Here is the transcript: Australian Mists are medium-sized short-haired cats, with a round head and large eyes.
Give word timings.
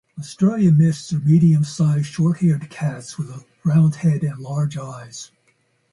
Australian 0.17 0.79
Mists 0.79 1.13
are 1.13 1.19
medium-sized 1.19 2.07
short-haired 2.07 2.71
cats, 2.71 3.19
with 3.19 3.29
a 3.29 3.45
round 3.63 3.97
head 3.97 4.23
and 4.23 4.39
large 4.39 4.75
eyes. 4.75 5.29